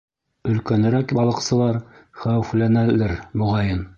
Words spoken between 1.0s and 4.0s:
балыҡсылар хәүефләнәлер, моғайын.